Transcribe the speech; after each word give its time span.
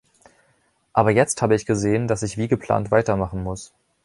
Aber 0.93 1.11
jetzt 1.11 1.43
habe 1.43 1.53
ich 1.53 1.67
gesehen, 1.67 2.07
dass 2.07 2.23
ich 2.23 2.35
wie 2.35 2.47
geplant 2.47 2.89
weitermachen 2.89 3.43
muss. 3.43 3.71